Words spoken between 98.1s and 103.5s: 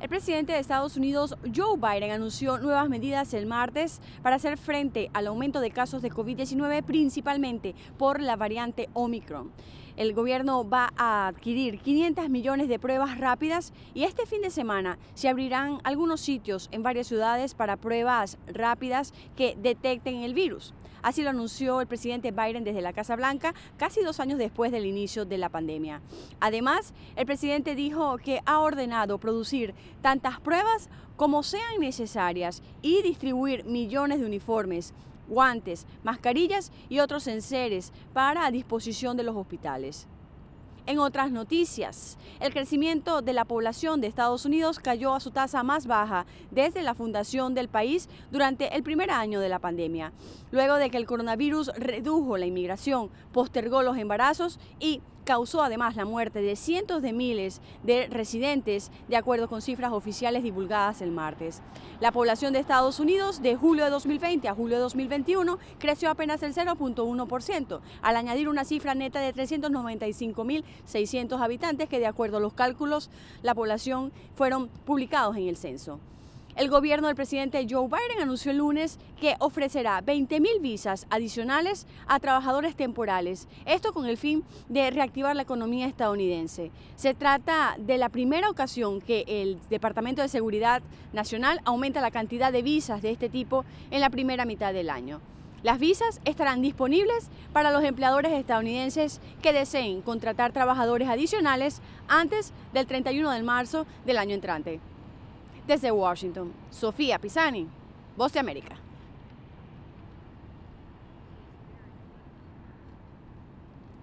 estadounidenses que deseen contratar trabajadores adicionales antes del 31 de